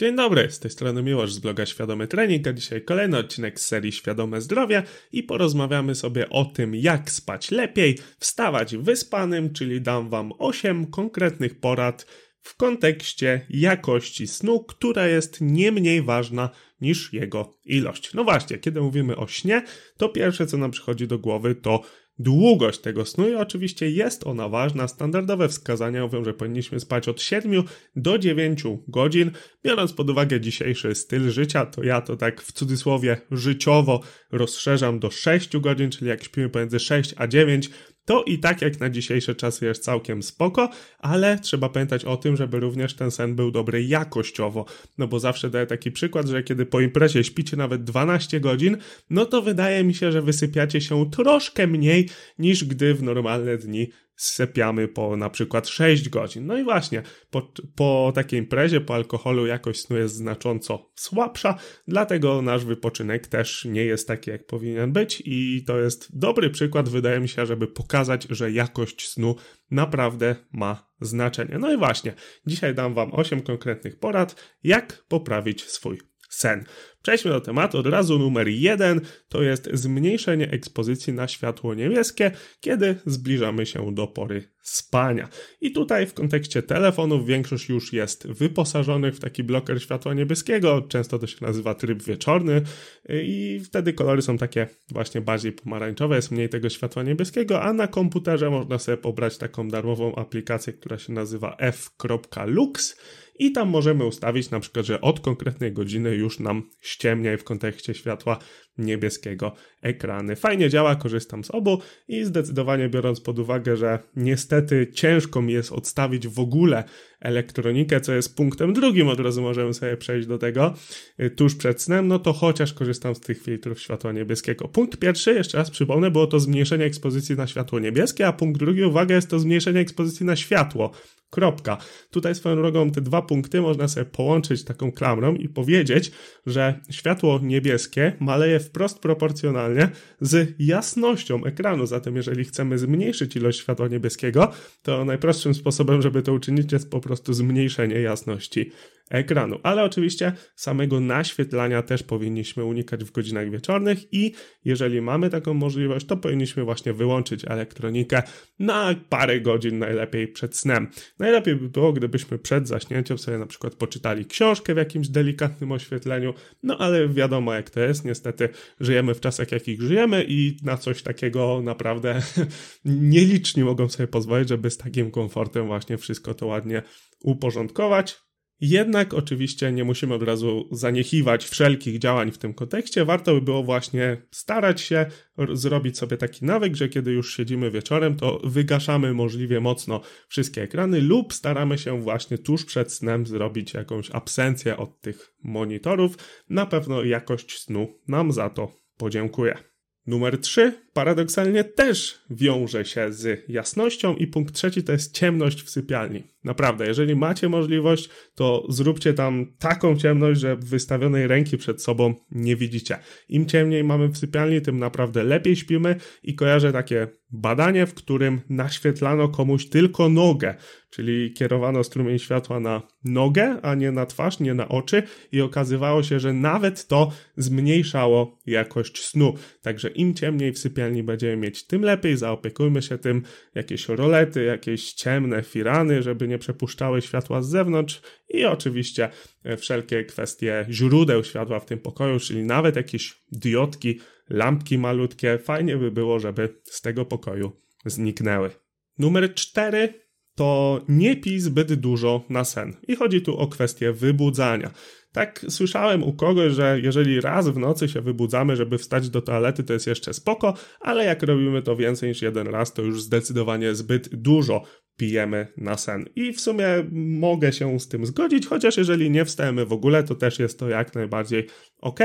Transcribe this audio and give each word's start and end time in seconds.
Dzień 0.00 0.16
dobry, 0.16 0.50
z 0.50 0.58
tej 0.58 0.70
strony 0.70 1.02
Miłosz 1.02 1.32
z 1.32 1.38
bloga 1.38 1.66
Świadomy 1.66 2.08
Trening, 2.08 2.46
a 2.46 2.52
dzisiaj 2.52 2.84
kolejny 2.84 3.18
odcinek 3.18 3.60
z 3.60 3.66
serii 3.66 3.92
Świadome 3.92 4.40
Zdrowie 4.40 4.82
i 5.12 5.22
porozmawiamy 5.22 5.94
sobie 5.94 6.30
o 6.30 6.44
tym, 6.44 6.74
jak 6.74 7.10
spać 7.10 7.50
lepiej, 7.50 7.98
wstawać 8.18 8.76
wyspanym, 8.76 9.52
czyli 9.52 9.80
dam 9.80 10.08
Wam 10.08 10.32
8 10.38 10.86
konkretnych 10.86 11.60
porad 11.60 12.06
w 12.40 12.56
kontekście 12.56 13.46
jakości 13.50 14.26
snu, 14.26 14.64
która 14.64 15.06
jest 15.06 15.40
nie 15.40 15.72
mniej 15.72 16.02
ważna 16.02 16.50
niż 16.80 17.12
jego 17.12 17.54
ilość. 17.64 18.14
No 18.14 18.24
właśnie, 18.24 18.58
kiedy 18.58 18.80
mówimy 18.80 19.16
o 19.16 19.26
śnie, 19.26 19.62
to 19.96 20.08
pierwsze 20.08 20.46
co 20.46 20.56
nam 20.56 20.70
przychodzi 20.70 21.06
do 21.06 21.18
głowy 21.18 21.54
to 21.54 21.82
długość 22.20 22.80
tego 22.80 23.04
snu 23.04 23.28
i 23.28 23.34
oczywiście 23.34 23.90
jest 23.90 24.26
ona 24.26 24.48
ważna. 24.48 24.88
Standardowe 24.88 25.48
wskazania 25.48 26.02
mówią, 26.02 26.24
że 26.24 26.34
powinniśmy 26.34 26.80
spać 26.80 27.08
od 27.08 27.22
7 27.22 27.62
do 27.96 28.18
9 28.18 28.62
godzin. 28.88 29.30
Biorąc 29.64 29.92
pod 29.92 30.10
uwagę 30.10 30.40
dzisiejszy 30.40 30.94
styl 30.94 31.30
życia, 31.30 31.66
to 31.66 31.82
ja 31.82 32.00
to 32.00 32.16
tak 32.16 32.42
w 32.42 32.52
cudzysłowie 32.52 33.20
życiowo 33.30 34.00
rozszerzam 34.32 34.98
do 34.98 35.10
6 35.10 35.58
godzin, 35.58 35.90
czyli 35.90 36.08
jak 36.08 36.24
śpimy 36.24 36.48
pomiędzy 36.48 36.80
6 36.80 37.14
a 37.16 37.26
9, 37.26 37.70
to 38.10 38.24
i 38.24 38.38
tak 38.38 38.62
jak 38.62 38.80
na 38.80 38.90
dzisiejsze 38.90 39.34
czasy 39.34 39.66
jest 39.66 39.84
całkiem 39.84 40.22
spoko, 40.22 40.70
ale 40.98 41.38
trzeba 41.38 41.68
pamiętać 41.68 42.04
o 42.04 42.16
tym, 42.16 42.36
żeby 42.36 42.60
również 42.60 42.94
ten 42.94 43.10
sen 43.10 43.34
był 43.34 43.50
dobry 43.50 43.84
jakościowo. 43.84 44.64
No 44.98 45.08
bo 45.08 45.20
zawsze 45.20 45.50
daję 45.50 45.66
taki 45.66 45.90
przykład, 45.90 46.26
że 46.26 46.42
kiedy 46.42 46.66
po 46.66 46.80
imprezie 46.80 47.24
śpicie 47.24 47.56
nawet 47.56 47.84
12 47.84 48.40
godzin, 48.40 48.76
no 49.10 49.26
to 49.26 49.42
wydaje 49.42 49.84
mi 49.84 49.94
się, 49.94 50.12
że 50.12 50.22
wysypiacie 50.22 50.80
się 50.80 51.10
troszkę 51.10 51.66
mniej 51.66 52.08
niż 52.38 52.64
gdy 52.64 52.94
w 52.94 53.02
normalne 53.02 53.58
dni 53.58 53.90
sypiamy 54.20 54.88
po 54.88 55.16
na 55.16 55.30
przykład 55.30 55.68
6 55.68 56.08
godzin. 56.08 56.46
No 56.46 56.58
i 56.58 56.64
właśnie, 56.64 57.02
po, 57.30 57.52
po 57.76 58.12
takiej 58.14 58.38
imprezie, 58.38 58.80
po 58.80 58.94
alkoholu 58.94 59.46
jakość 59.46 59.80
snu 59.80 59.96
jest 59.96 60.14
znacząco 60.14 60.90
słabsza, 60.94 61.58
dlatego 61.88 62.42
nasz 62.42 62.64
wypoczynek 62.64 63.26
też 63.26 63.64
nie 63.64 63.84
jest 63.84 64.08
taki, 64.08 64.30
jak 64.30 64.46
powinien 64.46 64.92
być 64.92 65.22
i 65.26 65.64
to 65.66 65.78
jest 65.78 66.18
dobry 66.18 66.50
przykład, 66.50 66.88
wydaje 66.88 67.20
mi 67.20 67.28
się, 67.28 67.46
żeby 67.46 67.66
pokazać, 67.68 68.26
że 68.30 68.52
jakość 68.52 69.08
snu 69.08 69.36
naprawdę 69.70 70.36
ma 70.52 70.90
znaczenie. 71.00 71.58
No 71.58 71.72
i 71.72 71.76
właśnie, 71.76 72.14
dzisiaj 72.46 72.74
dam 72.74 72.94
Wam 72.94 73.14
8 73.14 73.42
konkretnych 73.42 73.98
porad, 73.98 74.56
jak 74.64 75.04
poprawić 75.08 75.64
swój 75.64 75.98
sen. 76.30 76.64
Przejdźmy 77.02 77.30
do 77.30 77.40
tematu. 77.40 77.78
Od 77.78 77.86
razu 77.86 78.18
numer 78.18 78.48
jeden 78.48 79.00
to 79.28 79.42
jest 79.42 79.68
zmniejszenie 79.72 80.50
ekspozycji 80.50 81.12
na 81.12 81.28
światło 81.28 81.74
niebieskie, 81.74 82.30
kiedy 82.60 82.96
zbliżamy 83.06 83.66
się 83.66 83.94
do 83.94 84.06
pory 84.06 84.44
spania. 84.62 85.28
I 85.60 85.72
tutaj 85.72 86.06
w 86.06 86.14
kontekście 86.14 86.62
telefonów 86.62 87.26
większość 87.26 87.68
już 87.68 87.92
jest 87.92 88.26
wyposażonych 88.26 89.14
w 89.14 89.20
taki 89.20 89.44
bloker 89.44 89.82
światła 89.82 90.14
niebieskiego. 90.14 90.82
Często 90.88 91.18
to 91.18 91.26
się 91.26 91.36
nazywa 91.40 91.74
tryb 91.74 92.02
wieczorny 92.02 92.62
i 93.08 93.60
wtedy 93.64 93.92
kolory 93.92 94.22
są 94.22 94.38
takie 94.38 94.66
właśnie 94.90 95.20
bardziej 95.20 95.52
pomarańczowe, 95.52 96.16
jest 96.16 96.30
mniej 96.30 96.48
tego 96.48 96.68
światła 96.68 97.02
niebieskiego, 97.02 97.62
a 97.62 97.72
na 97.72 97.86
komputerze 97.86 98.50
można 98.50 98.78
sobie 98.78 98.96
pobrać 98.96 99.38
taką 99.38 99.68
darmową 99.68 100.14
aplikację, 100.14 100.72
która 100.72 100.98
się 100.98 101.12
nazywa 101.12 101.56
f.lux 101.58 102.96
i 103.40 103.52
tam 103.52 103.68
możemy 103.68 104.04
ustawić 104.04 104.50
na 104.50 104.60
przykład, 104.60 104.86
że 104.86 105.00
od 105.00 105.20
konkretnej 105.20 105.72
godziny 105.72 106.14
już 106.14 106.38
nam 106.38 106.62
ściemnia 106.80 107.36
w 107.36 107.44
kontekście 107.44 107.94
światła 107.94 108.38
niebieskiego 108.78 109.52
ekrany. 109.82 110.36
Fajnie 110.36 110.68
działa, 110.68 110.96
korzystam 110.96 111.44
z 111.44 111.50
obu 111.50 111.80
i 112.08 112.24
zdecydowanie 112.24 112.88
biorąc 112.88 113.20
pod 113.20 113.38
uwagę, 113.38 113.76
że 113.76 113.98
niestety 114.16 114.90
ciężko 114.94 115.42
mi 115.42 115.52
jest 115.52 115.72
odstawić 115.72 116.28
w 116.28 116.38
ogóle 116.38 116.84
elektronikę, 117.20 118.00
co 118.00 118.12
jest 118.12 118.36
punktem 118.36 118.72
drugim, 118.72 119.08
od 119.08 119.20
razu 119.20 119.42
możemy 119.42 119.74
sobie 119.74 119.96
przejść 119.96 120.28
do 120.28 120.38
tego 120.38 120.74
y, 121.20 121.30
tuż 121.30 121.54
przed 121.54 121.82
snem, 121.82 122.08
no 122.08 122.18
to 122.18 122.32
chociaż 122.32 122.72
korzystam 122.72 123.14
z 123.14 123.20
tych 123.20 123.42
filtrów 123.42 123.80
światła 123.80 124.12
niebieskiego. 124.12 124.68
Punkt 124.68 124.98
pierwszy, 124.98 125.34
jeszcze 125.34 125.58
raz 125.58 125.70
przypomnę, 125.70 126.10
było 126.10 126.26
to 126.26 126.40
zmniejszenie 126.40 126.84
ekspozycji 126.84 127.36
na 127.36 127.46
światło 127.46 127.78
niebieskie, 127.78 128.26
a 128.26 128.32
punkt 128.32 128.60
drugi, 128.60 128.84
uwaga, 128.84 129.14
jest 129.14 129.30
to 129.30 129.38
zmniejszenie 129.38 129.80
ekspozycji 129.80 130.26
na 130.26 130.36
światło. 130.36 130.92
Kropka. 131.30 131.78
Tutaj 132.10 132.34
swoją 132.34 132.56
drogą 132.56 132.90
te 132.90 133.00
dwa 133.00 133.22
punkty 133.22 133.60
można 133.60 133.88
sobie 133.88 134.06
połączyć 134.06 134.64
taką 134.64 134.92
klamrą 134.92 135.34
i 135.34 135.48
powiedzieć, 135.48 136.12
że 136.46 136.80
światło 136.90 137.40
niebieskie 137.42 138.12
maleje 138.20 138.60
wprost 138.60 138.98
proporcjonalnie 138.98 139.88
z 140.20 140.54
jasnością 140.58 141.44
ekranu. 141.44 141.86
Zatem 141.86 142.16
jeżeli 142.16 142.44
chcemy 142.44 142.78
zmniejszyć 142.78 143.36
ilość 143.36 143.60
światła 143.60 143.88
niebieskiego, 143.88 144.52
to 144.82 145.04
najprostszym 145.04 145.54
sposobem, 145.54 146.02
żeby 146.02 146.22
to 146.22 146.32
uczynić 146.32 146.72
jest 146.72 146.90
po 146.90 147.00
prostu 147.00 147.32
zmniejszenie 147.32 148.00
jasności 148.00 148.72
ekranu. 149.10 149.58
Ale 149.62 149.84
oczywiście 149.84 150.32
samego 150.56 151.00
naświetlania 151.00 151.82
też 151.82 152.02
powinniśmy 152.02 152.64
unikać 152.64 153.04
w 153.04 153.10
godzinach 153.10 153.50
wieczornych 153.50 154.14
i 154.14 154.34
jeżeli 154.64 155.00
mamy 155.00 155.30
taką 155.30 155.54
możliwość, 155.54 156.06
to 156.06 156.16
powinniśmy 156.16 156.64
właśnie 156.64 156.92
wyłączyć 156.92 157.44
elektronikę 157.44 158.22
na 158.58 158.94
parę 159.08 159.40
godzin 159.40 159.78
najlepiej 159.78 160.28
przed 160.28 160.56
snem. 160.56 160.88
Najlepiej 161.18 161.56
by 161.56 161.68
było, 161.68 161.92
gdybyśmy 161.92 162.38
przed 162.38 162.68
zaśnięciem 162.68 163.18
sobie 163.18 163.38
na 163.38 163.46
przykład 163.46 163.74
poczytali 163.74 164.26
książkę 164.26 164.74
w 164.74 164.76
jakimś 164.76 165.08
delikatnym 165.08 165.72
oświetleniu, 165.72 166.34
no 166.62 166.78
ale 166.78 167.08
wiadomo 167.08 167.54
jak 167.54 167.70
to 167.70 167.80
jest, 167.80 168.04
niestety 168.04 168.48
żyjemy 168.80 169.14
w 169.14 169.20
czasach 169.20 169.52
jakich 169.52 169.82
żyjemy 169.82 170.24
i 170.28 170.56
na 170.62 170.76
coś 170.76 171.02
takiego 171.02 171.60
naprawdę 171.62 172.22
nieliczni 172.84 173.64
mogą 173.64 173.88
sobie 173.88 174.06
pozwolić, 174.06 174.48
żeby 174.48 174.70
z 174.70 174.76
takim 174.76 175.10
komfortem 175.10 175.66
właśnie 175.66 175.98
wszystko 175.98 176.34
to 176.34 176.46
ładnie 176.46 176.82
uporządkować. 177.22 178.29
Jednak 178.60 179.14
oczywiście 179.14 179.72
nie 179.72 179.84
musimy 179.84 180.14
od 180.14 180.22
razu 180.22 180.68
zaniechiwać 180.72 181.44
wszelkich 181.44 181.98
działań 181.98 182.30
w 182.32 182.38
tym 182.38 182.54
kontekście. 182.54 183.04
Warto 183.04 183.34
by 183.34 183.40
było 183.40 183.62
właśnie 183.62 184.22
starać 184.30 184.80
się 184.80 185.06
zrobić 185.52 185.98
sobie 185.98 186.16
taki 186.16 186.44
nawyk, 186.44 186.76
że 186.76 186.88
kiedy 186.88 187.12
już 187.12 187.36
siedzimy 187.36 187.70
wieczorem, 187.70 188.16
to 188.16 188.40
wygaszamy 188.44 189.12
możliwie 189.12 189.60
mocno 189.60 190.00
wszystkie 190.28 190.62
ekrany 190.62 191.00
lub 191.00 191.34
staramy 191.34 191.78
się 191.78 192.00
właśnie 192.00 192.38
tuż 192.38 192.64
przed 192.64 192.92
snem 192.92 193.26
zrobić 193.26 193.74
jakąś 193.74 194.10
absencję 194.10 194.76
od 194.76 195.00
tych 195.00 195.34
monitorów. 195.42 196.16
Na 196.48 196.66
pewno 196.66 197.04
jakość 197.04 197.58
snu 197.58 197.88
nam 198.08 198.32
za 198.32 198.50
to 198.50 198.72
podziękuje. 198.96 199.58
Numer 200.06 200.38
3 200.38 200.89
paradoksalnie 200.92 201.64
też 201.64 202.20
wiąże 202.30 202.84
się 202.84 203.12
z 203.12 203.44
jasnością 203.48 204.16
i 204.16 204.26
punkt 204.26 204.54
trzeci 204.54 204.82
to 204.82 204.92
jest 204.92 205.14
ciemność 205.14 205.62
w 205.62 205.70
sypialni. 205.70 206.22
Naprawdę, 206.44 206.86
jeżeli 206.86 207.16
macie 207.16 207.48
możliwość, 207.48 208.08
to 208.34 208.66
zróbcie 208.68 209.14
tam 209.14 209.46
taką 209.58 209.96
ciemność, 209.96 210.40
że 210.40 210.56
wystawionej 210.56 211.26
ręki 211.26 211.56
przed 211.56 211.82
sobą 211.82 212.14
nie 212.30 212.56
widzicie. 212.56 212.98
Im 213.28 213.46
ciemniej 213.46 213.84
mamy 213.84 214.08
w 214.08 214.18
sypialni, 214.18 214.60
tym 214.60 214.78
naprawdę 214.78 215.24
lepiej 215.24 215.56
śpimy 215.56 215.96
i 216.22 216.34
kojarzę 216.34 216.72
takie 216.72 217.08
badanie, 217.30 217.86
w 217.86 217.94
którym 217.94 218.40
naświetlano 218.48 219.28
komuś 219.28 219.68
tylko 219.68 220.08
nogę, 220.08 220.54
czyli 220.90 221.32
kierowano 221.32 221.84
strumień 221.84 222.18
światła 222.18 222.60
na 222.60 222.82
nogę, 223.04 223.60
a 223.62 223.74
nie 223.74 223.92
na 223.92 224.06
twarz, 224.06 224.40
nie 224.40 224.54
na 224.54 224.68
oczy 224.68 225.02
i 225.32 225.40
okazywało 225.40 226.02
się, 226.02 226.20
że 226.20 226.32
nawet 226.32 226.86
to 226.86 227.12
zmniejszało 227.36 228.38
jakość 228.46 229.04
snu. 229.04 229.34
Także 229.62 229.88
im 229.88 230.14
ciemniej 230.14 230.52
w 230.52 230.58
sypialni 230.58 230.79
będziemy 231.04 231.36
mieć, 231.36 231.66
tym 231.66 231.82
lepiej. 231.82 232.16
Zaopiekujmy 232.16 232.82
się 232.82 232.98
tym, 232.98 233.22
jakieś 233.54 233.88
rolety, 233.88 234.44
jakieś 234.44 234.92
ciemne 234.92 235.42
firany, 235.42 236.02
żeby 236.02 236.28
nie 236.28 236.38
przepuszczały 236.38 237.02
światła 237.02 237.42
z 237.42 237.48
zewnątrz 237.48 238.00
i 238.28 238.44
oczywiście 238.44 239.10
e, 239.44 239.56
wszelkie 239.56 240.04
kwestie 240.04 240.66
źródeł 240.70 241.24
światła 241.24 241.60
w 241.60 241.66
tym 241.66 241.78
pokoju, 241.78 242.20
czyli 242.20 242.44
nawet 242.44 242.76
jakieś 242.76 243.22
diodki, 243.32 244.00
lampki 244.30 244.78
malutkie. 244.78 245.38
Fajnie 245.38 245.76
by 245.76 245.90
było, 245.90 246.18
żeby 246.18 246.60
z 246.64 246.80
tego 246.80 247.04
pokoju 247.04 247.52
zniknęły. 247.86 248.50
Numer 248.98 249.34
cztery 249.34 249.94
to 250.34 250.80
nie 250.88 251.16
pij 251.16 251.40
zbyt 251.40 251.74
dużo 251.74 252.24
na 252.28 252.44
sen. 252.44 252.76
I 252.88 252.96
chodzi 252.96 253.22
tu 253.22 253.38
o 253.38 253.46
kwestię 253.46 253.92
wybudzania. 253.92 254.70
Tak 255.12 255.46
słyszałem 255.48 256.02
u 256.02 256.12
kogoś, 256.12 256.52
że 256.52 256.80
jeżeli 256.82 257.20
raz 257.20 257.48
w 257.48 257.58
nocy 257.58 257.88
się 257.88 258.00
wybudzamy, 258.00 258.56
żeby 258.56 258.78
wstać 258.78 259.10
do 259.10 259.22
toalety, 259.22 259.64
to 259.64 259.72
jest 259.72 259.86
jeszcze 259.86 260.14
spoko, 260.14 260.54
ale 260.80 261.04
jak 261.04 261.22
robimy 261.22 261.62
to 261.62 261.76
więcej 261.76 262.08
niż 262.08 262.22
jeden 262.22 262.46
raz, 262.46 262.72
to 262.72 262.82
już 262.82 263.02
zdecydowanie 263.02 263.74
zbyt 263.74 264.08
dużo 264.08 264.62
pijemy 264.96 265.46
na 265.56 265.76
sen. 265.76 266.04
I 266.16 266.32
w 266.32 266.40
sumie 266.40 266.66
mogę 266.92 267.52
się 267.52 267.80
z 267.80 267.88
tym 267.88 268.06
zgodzić, 268.06 268.46
chociaż 268.46 268.76
jeżeli 268.76 269.10
nie 269.10 269.24
wstajemy 269.24 269.66
w 269.66 269.72
ogóle, 269.72 270.02
to 270.02 270.14
też 270.14 270.38
jest 270.38 270.58
to 270.58 270.68
jak 270.68 270.94
najbardziej 270.94 271.46
ok. 271.78 272.00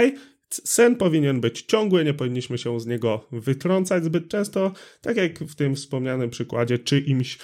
Sen 0.50 0.95
powinien 0.95 1.41
być 1.41 1.62
ciągły, 1.62 2.06
nie 2.06 2.13
powinniśmy 2.13 2.57
się 2.57 2.80
z 2.80 2.85
niego 2.85 3.27
wytrącać 3.31 4.03
zbyt 4.03 4.27
często, 4.30 4.71
tak 5.01 5.18
jak 5.18 5.39
w 5.39 5.56
tym 5.56 5.75
wspomnianym 5.75 6.30
przykładzie, 6.30 6.80
czyimś 6.80 7.38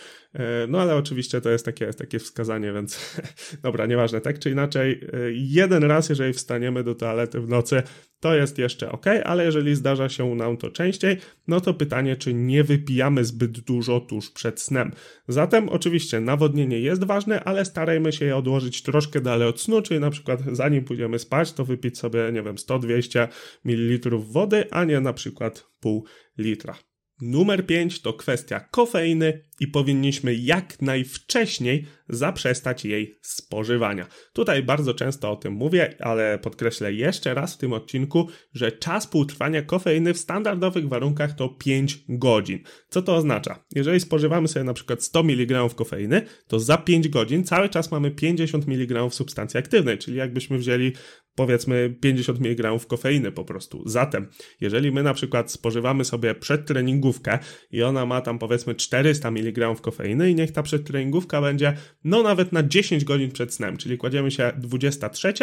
no 0.68 0.81
ale 0.81 0.95
oczywiście 0.95 1.42
to 1.42 1.50
jest 1.50 1.66
takie, 1.66 1.94
takie 1.94 2.19
wskazanie, 2.19 2.74
więc 2.74 3.22
dobra, 3.63 3.86
nieważne, 3.86 4.22
tak 4.22 4.39
czy 4.39 4.51
inaczej, 4.51 4.92
e, 4.92 5.18
jeden 5.31 5.83
raz, 5.83 6.10
jeżeli 6.10 6.33
wstaniemy 6.33 6.83
do 6.83 6.95
toalety 6.95 7.42
w 7.42 7.50
nocy, 7.50 7.83
to 8.19 8.36
jest 8.36 8.57
jeszcze 8.57 8.92
ok, 8.92 9.06
ale 9.24 9.45
jeżeli 9.45 9.75
zdarza 9.75 10.10
się 10.10 10.36
nam 10.36 10.57
to 10.57 10.69
częściej, 10.69 11.18
no 11.48 11.62
to 11.62 11.74
pytanie, 11.74 12.16
czy 12.16 12.33
nie 12.33 12.63
wypijamy 12.63 13.25
zbyt 13.25 13.60
dużo 13.60 14.00
tuż 14.00 14.31
przed 14.31 14.60
snem. 14.60 14.92
Zatem 15.28 15.69
oczywiście 15.69 16.19
nawodnienie 16.19 16.80
jest 16.80 17.04
ważne, 17.04 17.44
ale 17.44 17.66
starajmy 17.66 18.12
się 18.12 18.25
je 18.25 18.36
odłożyć 18.36 18.84
troszkę 18.84 19.22
dalej 19.22 19.48
od 19.48 19.62
snu, 19.62 19.81
czyli 19.81 20.00
na 20.00 20.10
przykład 20.10 20.39
zanim 20.51 20.84
pójdziemy 20.84 21.19
spać, 21.19 21.54
to 21.54 21.66
wypić 21.66 21.98
sobie, 21.98 22.31
nie 22.34 22.44
wiem, 22.44 22.56
100-200 22.56 23.27
ml 23.63 24.18
wody, 24.18 24.72
a 24.72 24.84
nie 24.84 25.00
na 25.00 25.13
przykład 25.13 25.68
pół 25.80 26.06
litra. 26.38 26.75
Numer 27.22 27.66
5 27.66 28.01
to 28.01 28.13
kwestia 28.13 28.60
kofeiny 28.60 29.44
i 29.62 29.68
powinniśmy 29.68 30.36
jak 30.36 30.81
najwcześniej 30.81 31.86
zaprzestać 32.10 32.86
jej 32.86 33.19
spożywania. 33.22 34.08
Tutaj 34.34 34.63
bardzo 34.63 34.94
często 34.94 35.31
o 35.31 35.36
tym 35.36 35.54
mówię, 35.54 35.96
ale 36.00 36.40
podkreślę 36.40 36.94
jeszcze 36.94 37.34
raz 37.34 37.56
w 37.56 37.58
tym 37.58 37.74
odcinku, 37.74 38.28
że 38.54 38.72
czas 38.72 39.08
półtrwania 39.08 39.62
kofeiny 39.62 40.13
w 40.13 40.18
standardowych 40.18 40.88
warunkach 40.88 41.36
to 41.36 41.50
5 41.50 42.00
godzin. 42.10 42.60
Co 42.90 43.02
to 43.02 43.16
oznacza? 43.16 43.63
Jeżeli 43.75 44.00
spożywamy 44.00 44.48
sobie 44.48 44.63
na 44.63 44.74
przykład 44.74 45.04
100 45.04 45.19
mg 45.19 45.69
kofeiny, 45.75 46.22
to 46.48 46.60
za 46.60 46.78
5 46.78 47.08
godzin 47.08 47.44
cały 47.44 47.69
czas 47.69 47.92
mamy 47.92 48.12
50 48.12 48.68
mg 48.68 49.10
substancji 49.10 49.58
aktywnej, 49.58 49.98
czyli 49.98 50.18
jakbyśmy 50.18 50.58
wzięli 50.58 50.92
powiedzmy 51.36 51.96
50 52.02 52.40
mg 52.40 52.80
kofeiny 52.88 53.31
po 53.31 53.46
prostu. 53.46 53.84
Zatem, 53.86 54.28
jeżeli 54.62 54.92
my 54.92 55.04
na 55.04 55.13
przykład 55.13 55.52
spożywamy 55.52 56.06
sobie 56.06 56.36
przedtreningówkę 56.36 57.40
i 57.72 57.84
ona 57.84 58.06
ma 58.06 58.22
tam 58.22 58.40
powiedzmy 58.40 58.75
400 58.75 59.28
mg 59.28 59.50
kofeiny 59.81 60.31
i 60.31 60.36
niech 60.36 60.51
ta 60.51 60.63
przedtreningówka 60.63 61.42
będzie 61.42 61.77
no 62.03 62.24
nawet 62.24 62.51
na 62.51 62.63
10 62.63 63.03
godzin 63.03 63.31
przed 63.31 63.53
snem, 63.53 63.77
czyli 63.77 63.98
kładziemy 63.98 64.31
się 64.31 64.51
23, 64.57 65.33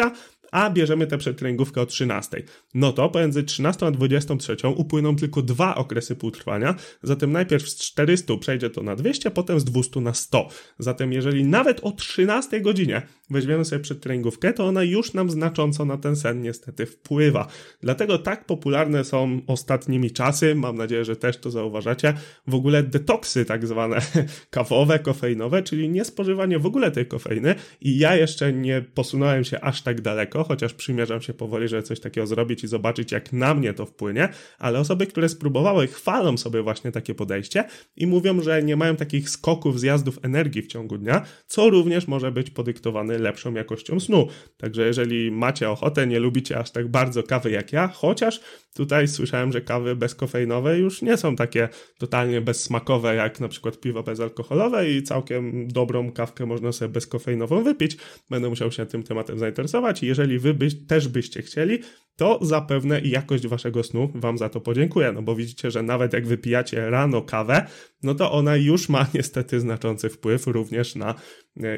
a 0.51 0.69
bierzemy 0.69 1.07
tę 1.07 1.17
przedtreningówkę 1.17 1.81
o 1.81 1.85
13. 1.85 2.43
No 2.73 2.91
to 2.91 3.09
pomiędzy 3.09 3.43
13 3.43 3.85
a 3.85 3.91
23 3.91 4.55
upłyną 4.75 5.15
tylko 5.15 5.41
dwa 5.41 5.75
okresy 5.75 6.15
półtrwania, 6.15 6.75
zatem 7.03 7.31
najpierw 7.31 7.69
z 7.69 7.75
400 7.75 8.37
przejdzie 8.37 8.69
to 8.69 8.83
na 8.83 8.95
200, 8.95 9.31
potem 9.31 9.59
z 9.59 9.65
200 9.65 10.01
na 10.01 10.13
100. 10.13 10.49
Zatem 10.79 11.13
jeżeli 11.13 11.43
nawet 11.43 11.79
o 11.83 11.91
13 11.91 12.61
godzinie 12.61 13.01
weźmiemy 13.29 13.65
sobie 13.65 13.79
przedtreningówkę, 13.79 14.53
to 14.53 14.67
ona 14.67 14.83
już 14.83 15.13
nam 15.13 15.29
znacząco 15.29 15.85
na 15.85 15.97
ten 15.97 16.15
sen 16.15 16.41
niestety 16.41 16.85
wpływa. 16.85 17.47
Dlatego 17.81 18.17
tak 18.17 18.45
popularne 18.45 19.03
są 19.03 19.41
ostatnimi 19.47 20.11
czasy, 20.11 20.55
mam 20.55 20.77
nadzieję, 20.77 21.05
że 21.05 21.15
też 21.15 21.37
to 21.37 21.51
zauważacie, 21.51 22.13
w 22.47 22.55
ogóle 22.55 22.83
detoksy 22.83 23.45
tak 23.45 23.67
zwane 23.67 24.01
kawowe, 24.49 24.99
kofeinowe, 24.99 25.63
czyli 25.63 25.89
niespożywanie 25.89 26.59
w 26.59 26.65
ogóle 26.65 26.91
tej 26.91 27.05
kofeiny 27.05 27.55
i 27.81 27.97
ja 27.97 28.15
jeszcze 28.15 28.53
nie 28.53 28.81
posunąłem 28.81 29.43
się 29.43 29.61
aż 29.61 29.81
tak 29.81 30.01
daleko, 30.01 30.38
chociaż 30.43 30.73
przymierzam 30.73 31.21
się 31.21 31.33
powoli, 31.33 31.67
żeby 31.67 31.83
coś 31.83 31.99
takiego 31.99 32.27
zrobić 32.27 32.63
i 32.63 32.67
zobaczyć 32.67 33.11
jak 33.11 33.33
na 33.33 33.53
mnie 33.53 33.73
to 33.73 33.85
wpłynie, 33.85 34.29
ale 34.59 34.79
osoby, 34.79 35.07
które 35.07 35.29
spróbowały, 35.29 35.87
chwalą 35.87 36.37
sobie 36.37 36.61
właśnie 36.61 36.91
takie 36.91 37.15
podejście 37.15 37.63
i 37.95 38.07
mówią, 38.07 38.41
że 38.41 38.63
nie 38.63 38.75
mają 38.75 38.95
takich 38.95 39.29
skoków 39.29 39.79
zjazdów 39.79 40.19
energii 40.21 40.61
w 40.61 40.67
ciągu 40.67 40.97
dnia, 40.97 41.25
co 41.47 41.69
również 41.69 42.07
może 42.07 42.31
być 42.31 42.49
podyktowane 42.49 43.17
lepszą 43.17 43.53
jakością 43.53 43.99
snu. 43.99 44.27
Także 44.57 44.85
jeżeli 44.85 45.31
macie 45.31 45.69
ochotę, 45.69 46.07
nie 46.07 46.19
lubicie 46.19 46.59
aż 46.59 46.71
tak 46.71 46.87
bardzo 46.87 47.23
kawy 47.23 47.51
jak 47.51 47.73
ja, 47.73 47.87
chociaż 47.87 48.41
tutaj 48.75 49.07
słyszałem, 49.07 49.51
że 49.51 49.61
kawy 49.61 49.95
bezkofeinowe 49.95 50.79
już 50.79 51.01
nie 51.01 51.17
są 51.17 51.35
takie 51.35 51.69
totalnie 51.97 52.41
bezsmakowe 52.41 53.15
jak 53.15 53.39
na 53.39 53.47
przykład 53.47 53.79
piwo 53.79 54.03
bezalkoholowe 54.03 54.91
i 54.91 55.03
całkiem 55.03 55.67
dobrą 55.67 56.11
kawkę 56.11 56.45
można 56.45 56.71
sobie 56.71 56.89
bezkofeinową 56.89 57.63
wypić. 57.63 57.97
Będę 58.29 58.49
musiał 58.49 58.71
się 58.71 58.85
tym 58.85 59.03
tematem 59.03 59.39
zainteresować 59.39 60.03
jeżeli 60.03 60.39
wy 60.39 60.53
byś, 60.53 60.85
też 60.87 61.07
byście 61.07 61.41
chcieli, 61.41 61.79
to 62.15 62.39
zapewne 62.41 63.01
jakość 63.01 63.47
waszego 63.47 63.83
snu 63.83 64.11
wam 64.15 64.37
za 64.37 64.49
to 64.49 64.61
podziękuję, 64.61 65.11
no 65.11 65.21
bo 65.21 65.35
widzicie, 65.35 65.71
że 65.71 65.83
nawet 65.83 66.13
jak 66.13 66.27
wypijacie 66.27 66.89
rano 66.89 67.21
kawę, 67.21 67.67
no 68.03 68.15
to 68.15 68.31
ona 68.31 68.55
już 68.55 68.89
ma 68.89 69.07
niestety 69.15 69.59
znaczący 69.59 70.09
wpływ 70.09 70.47
również 70.47 70.95
na 70.95 71.15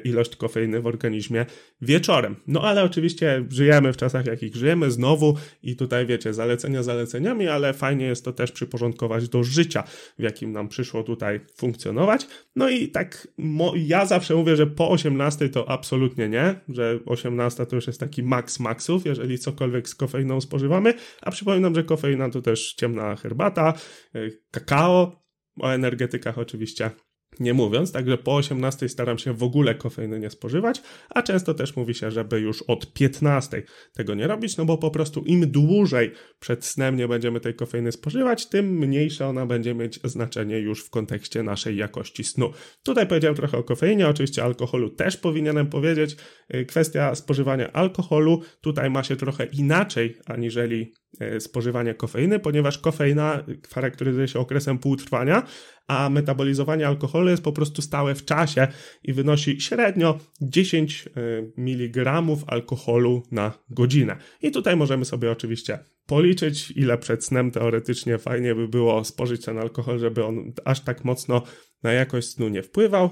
ilość 0.04 0.36
kofeiny 0.36 0.82
w 0.82 0.88
organizmie 0.88 1.46
wieczorem. 1.82 2.36
No 2.48 2.62
ale 2.62 2.84
oczywiście 2.84 3.46
żyjemy 3.50 3.94
w 3.94 3.98
czasach, 3.98 4.26
jakich 4.26 4.56
żyjemy, 4.56 4.92
znowu 4.92 5.38
i 5.64 5.76
tutaj 5.76 6.06
wiecie, 6.06 6.34
zalecenia 6.34 6.84
zaleceniami, 6.84 7.48
ale 7.48 7.74
fajnie 7.74 8.06
jest 8.06 8.26
to 8.26 8.34
też 8.34 8.52
przyporządkować 8.52 9.30
do 9.30 9.44
życia, 9.44 9.84
w 10.20 10.24
jakim 10.24 10.52
nam 10.52 10.68
przyszło 10.68 11.04
tutaj 11.04 11.40
funkcjonować. 11.56 12.28
No 12.56 12.70
i 12.70 12.88
tak 12.88 13.28
ja 13.76 14.06
zawsze 14.06 14.36
mówię, 14.36 14.56
że 14.56 14.68
po 14.68 14.90
18 14.90 15.50
to 15.50 15.70
absolutnie 15.70 16.30
nie, 16.30 16.56
że 16.70 17.00
18 17.06 17.66
to 17.66 17.76
już 17.76 17.88
jest 17.88 18.00
taki 18.00 18.24
maks 18.24 18.60
maksów, 18.60 19.06
jeżeli 19.06 19.40
cokolwiek 19.40 19.90
z 19.90 19.96
kofeiną 19.96 20.42
spożywamy, 20.42 20.94
a 21.22 21.32
przypominam, 21.32 21.76
że 21.76 21.84
kofeina 21.84 22.30
to 22.30 22.42
też 22.42 22.74
ciemna 22.74 23.16
herbata, 23.16 23.74
e, 24.16 24.20
kakao, 24.52 25.22
o 25.60 25.70
energetykach 25.70 26.38
oczywiście 26.38 26.92
nie 27.40 27.54
mówiąc, 27.54 27.92
także 27.92 28.18
po 28.18 28.36
18 28.36 28.90
staram 28.90 29.18
się 29.18 29.34
w 29.34 29.44
ogóle 29.44 29.76
kofeiny 29.76 30.20
nie 30.20 30.30
spożywać, 30.30 30.82
a 31.10 31.22
często 31.22 31.54
też 31.54 31.76
mówi 31.76 31.94
się, 31.94 32.12
żeby 32.12 32.40
już 32.40 32.62
od 32.62 32.94
15 32.94 33.64
tego 33.94 34.16
nie 34.16 34.28
robić, 34.28 34.58
no 34.58 34.66
bo 34.66 34.78
po 34.78 34.92
prostu 34.92 35.22
im 35.22 35.52
dłużej 35.52 36.12
przed 36.40 36.66
snem 36.66 36.96
nie 36.96 37.08
będziemy 37.08 37.40
tej 37.40 37.54
kofeiny 37.54 37.92
spożywać, 37.92 38.50
tym 38.50 38.78
mniejsze 38.78 39.28
ona 39.28 39.46
będzie 39.46 39.74
mieć 39.74 40.00
znaczenie 40.04 40.60
już 40.60 40.86
w 40.86 40.90
kontekście 40.90 41.44
naszej 41.44 41.78
jakości 41.78 42.24
snu. 42.24 42.52
Tutaj 42.84 43.08
powiedziałem 43.08 43.36
trochę 43.36 43.58
o 43.58 43.64
kofeinie, 43.64 44.08
oczywiście 44.08 44.44
alkoholu 44.44 44.90
też 44.90 45.18
powinienem 45.18 45.68
powiedzieć. 45.68 46.16
Y, 46.56 46.66
kwestia 46.66 47.16
spożywania 47.16 47.72
alkoholu 47.72 48.42
tutaj 48.62 48.90
ma 48.90 49.04
się 49.04 49.16
trochę 49.16 49.46
inaczej 49.46 50.16
aniżeli 50.26 50.94
y, 51.22 51.40
spożywanie 51.40 51.94
kofeiny, 51.94 52.40
ponieważ 52.40 52.78
kofeina 52.78 53.44
charakteryzuje 53.74 54.28
się 54.28 54.40
okresem 54.40 54.78
półtrwania, 54.78 55.44
a 55.88 56.10
metabolizowanie 56.10 56.88
alkoholu 56.88 57.30
jest 57.30 57.44
po 57.44 57.52
prostu 57.52 57.82
stałe 57.82 58.16
w 58.16 58.26
czasie 58.26 58.68
i 59.04 59.14
wynosi 59.14 59.62
średnio 59.62 60.20
10 60.42 61.08
y, 61.08 61.52
mg 61.58 62.22
alkoholu 62.48 63.24
na 63.32 63.54
godzinę. 63.70 64.18
I 64.42 64.52
tutaj 64.52 64.76
możemy 64.76 65.06
sobie 65.06 65.32
oczywiście 65.32 65.80
policzyć, 66.06 66.72
ile 66.72 66.98
przed 66.98 67.26
snem 67.26 67.52
teoretycznie 67.52 68.18
fajnie 68.18 68.56
by 68.56 68.68
było 68.68 69.04
spożyć 69.04 69.46
ten 69.46 69.58
alkohol, 69.58 70.00
żeby 70.00 70.26
on 70.26 70.54
aż 70.66 70.80
tak 70.80 71.06
mocno 71.06 71.42
na 71.84 71.94
jakość 71.94 72.28
snu 72.28 72.50
nie 72.50 72.64
wpływał. 72.64 73.10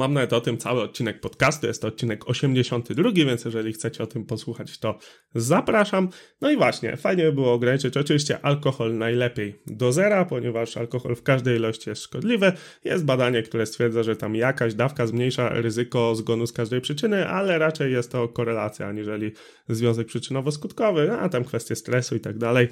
Mam 0.00 0.14
nawet 0.14 0.32
o 0.32 0.40
tym 0.40 0.58
cały 0.58 0.82
odcinek 0.82 1.20
podcastu, 1.20 1.66
jest 1.66 1.82
to 1.82 1.88
odcinek 1.88 2.30
82, 2.30 3.10
więc 3.12 3.44
jeżeli 3.44 3.72
chcecie 3.72 4.02
o 4.02 4.06
tym 4.06 4.26
posłuchać, 4.26 4.78
to 4.78 4.98
zapraszam. 5.34 6.08
No 6.40 6.50
i 6.50 6.56
właśnie, 6.56 6.96
fajnie 6.96 7.24
by 7.24 7.32
było 7.32 7.52
ograniczyć 7.52 7.96
oczywiście 7.96 8.44
alkohol 8.44 8.98
najlepiej 8.98 9.62
do 9.66 9.92
zera, 9.92 10.24
ponieważ 10.24 10.76
alkohol 10.76 11.14
w 11.14 11.22
każdej 11.22 11.56
ilości 11.56 11.90
jest 11.90 12.02
szkodliwy. 12.02 12.52
Jest 12.84 13.04
badanie, 13.04 13.42
które 13.42 13.66
stwierdza, 13.66 14.02
że 14.02 14.16
tam 14.16 14.34
jakaś 14.34 14.74
dawka 14.74 15.06
zmniejsza 15.06 15.48
ryzyko 15.48 16.14
zgonu 16.14 16.46
z 16.46 16.52
każdej 16.52 16.80
przyczyny, 16.80 17.28
ale 17.28 17.58
raczej 17.58 17.92
jest 17.92 18.12
to 18.12 18.28
korelacja, 18.28 18.86
aniżeli 18.86 19.32
związek 19.68 20.08
przyczynowo-skutkowy, 20.08 21.10
a 21.20 21.28
tam 21.28 21.44
kwestie 21.44 21.76
stresu 21.76 22.16
i 22.16 22.20
tak 22.20 22.38
dalej. 22.38 22.68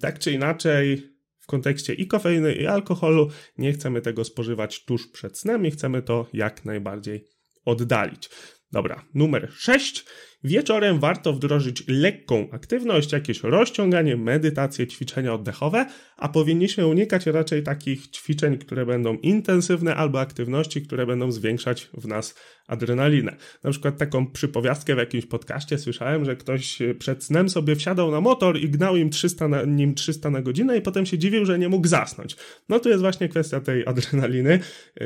Tak 0.00 0.18
czy 0.18 0.32
inaczej, 0.32 1.11
w 1.42 1.46
kontekście 1.46 1.94
i 1.94 2.06
kofeiny, 2.06 2.54
i 2.54 2.66
alkoholu. 2.66 3.30
Nie 3.58 3.72
chcemy 3.72 4.00
tego 4.00 4.24
spożywać 4.24 4.84
tuż 4.84 5.08
przed 5.08 5.38
snem 5.38 5.66
i 5.66 5.70
chcemy 5.70 6.02
to 6.02 6.26
jak 6.32 6.64
najbardziej 6.64 7.24
oddalić. 7.64 8.30
Dobra, 8.72 9.04
numer 9.14 9.52
6. 9.52 10.04
Wieczorem 10.44 10.98
warto 10.98 11.32
wdrożyć 11.32 11.84
lekką 11.88 12.48
aktywność, 12.50 13.12
jakieś 13.12 13.42
rozciąganie, 13.42 14.16
medytację, 14.16 14.86
ćwiczenia 14.86 15.34
oddechowe, 15.34 15.86
a 16.16 16.28
powinniśmy 16.28 16.86
unikać 16.86 17.26
raczej 17.26 17.62
takich 17.62 18.10
ćwiczeń, 18.10 18.58
które 18.58 18.86
będą 18.86 19.16
intensywne 19.16 19.96
albo 19.96 20.20
aktywności, 20.20 20.82
które 20.82 21.06
będą 21.06 21.32
zwiększać 21.32 21.90
w 21.94 22.06
nas 22.06 22.34
adrenalinę. 22.66 23.36
Na 23.64 23.70
przykład 23.70 23.98
taką 23.98 24.26
przypowiastkę 24.26 24.94
w 24.94 24.98
jakimś 24.98 25.26
podcaście 25.26 25.78
słyszałem, 25.78 26.24
że 26.24 26.36
ktoś 26.36 26.78
przed 26.98 27.24
snem 27.24 27.48
sobie 27.48 27.76
wsiadał 27.76 28.10
na 28.10 28.20
motor 28.20 28.58
i 28.58 28.70
gnał 28.70 28.96
im 28.96 29.10
300 29.10 29.48
na, 29.48 29.62
nim 29.62 29.94
300 29.94 30.30
na 30.30 30.42
godzinę 30.42 30.76
i 30.76 30.82
potem 30.82 31.06
się 31.06 31.18
dziwił, 31.18 31.44
że 31.44 31.58
nie 31.58 31.68
mógł 31.68 31.88
zasnąć. 31.88 32.36
No 32.68 32.78
to 32.78 32.88
jest 32.88 33.00
właśnie 33.00 33.28
kwestia 33.28 33.60
tej 33.60 33.86
adrenaliny, 33.86 34.58